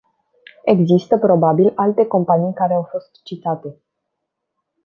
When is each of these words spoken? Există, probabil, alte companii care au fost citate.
Există, 0.63 1.17
probabil, 1.17 1.71
alte 1.75 2.05
companii 2.05 2.53
care 2.53 2.73
au 2.73 2.87
fost 2.91 3.21
citate. 3.23 3.77